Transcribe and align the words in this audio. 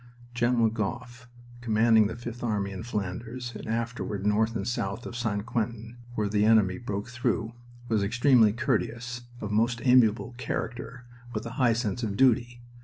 General 0.33 0.69
Gough, 0.71 1.27
commanding 1.61 2.07
the 2.07 2.15
Fifth 2.15 2.41
Army 2.43 2.71
in 2.71 2.81
Flanders, 2.81 3.53
and 3.55 3.67
afterward 3.67 4.25
north 4.25 4.55
and 4.55 4.67
south 4.67 5.05
of 5.05 5.15
St. 5.15 5.45
Quentin, 5.45 5.97
where 6.15 6.27
the 6.27 6.43
enemy 6.43 6.79
broke 6.79 7.09
through, 7.09 7.53
was 7.87 8.01
extremely 8.01 8.51
courteous, 8.51 9.21
of 9.41 9.51
most 9.51 9.79
amiable 9.85 10.33
character, 10.39 11.05
with 11.35 11.45
a 11.45 11.51
high 11.61 11.73
sense 11.73 12.01
of 12.01 12.17
duty. 12.17 12.61